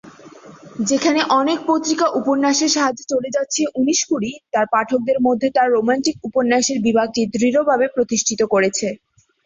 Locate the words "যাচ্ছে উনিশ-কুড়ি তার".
3.35-4.65